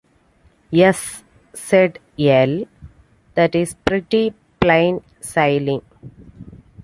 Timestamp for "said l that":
1.53-3.53